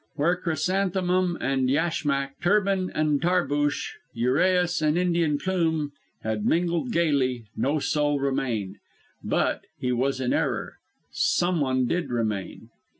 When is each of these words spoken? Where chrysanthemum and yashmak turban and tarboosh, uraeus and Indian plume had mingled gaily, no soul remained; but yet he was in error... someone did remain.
Where 0.15 0.35
chrysanthemum 0.35 1.37
and 1.41 1.69
yashmak 1.69 2.39
turban 2.41 2.89
and 2.95 3.21
tarboosh, 3.21 3.91
uraeus 4.17 4.81
and 4.81 4.97
Indian 4.97 5.37
plume 5.37 5.91
had 6.23 6.43
mingled 6.43 6.91
gaily, 6.91 7.45
no 7.55 7.77
soul 7.77 8.19
remained; 8.19 8.77
but 9.23 9.61
yet 9.61 9.65
he 9.77 9.91
was 9.91 10.19
in 10.19 10.33
error... 10.33 10.79
someone 11.11 11.85
did 11.85 12.09
remain. 12.09 12.71